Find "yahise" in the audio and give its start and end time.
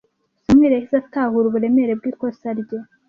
0.75-0.95